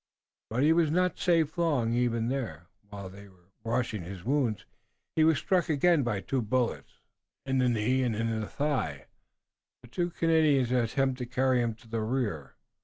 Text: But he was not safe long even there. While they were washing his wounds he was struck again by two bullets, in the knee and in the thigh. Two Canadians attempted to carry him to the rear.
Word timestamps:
But 0.49 0.63
he 0.63 0.73
was 0.73 0.89
not 0.89 1.19
safe 1.19 1.59
long 1.59 1.93
even 1.93 2.27
there. 2.29 2.65
While 2.89 3.07
they 3.07 3.27
were 3.27 3.51
washing 3.63 4.01
his 4.01 4.23
wounds 4.25 4.65
he 5.15 5.23
was 5.23 5.37
struck 5.37 5.69
again 5.69 6.01
by 6.01 6.21
two 6.21 6.41
bullets, 6.41 7.01
in 7.45 7.59
the 7.59 7.69
knee 7.69 8.01
and 8.01 8.15
in 8.15 8.41
the 8.41 8.47
thigh. 8.47 9.05
Two 9.91 10.09
Canadians 10.09 10.71
attempted 10.71 11.25
to 11.29 11.35
carry 11.35 11.61
him 11.61 11.75
to 11.75 11.87
the 11.87 12.01
rear. 12.01 12.55